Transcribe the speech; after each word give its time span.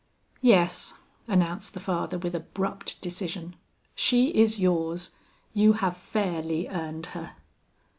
"Yes," 0.41 0.97
announced 1.27 1.75
the 1.75 1.79
father 1.79 2.17
with 2.17 2.33
abrupt 2.33 2.99
decision, 3.03 3.55
"she 3.93 4.29
is 4.29 4.57
yours; 4.57 5.11
you 5.53 5.73
have 5.73 5.95
fairly 5.95 6.67
earned 6.67 7.05
her." 7.13 7.35